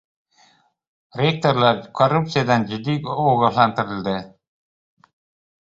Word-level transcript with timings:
Rektorlar 1.19 1.83
korruptsiyadan 1.99 2.65
jiddiy 2.73 2.97
ogohlantirildi 3.17 4.15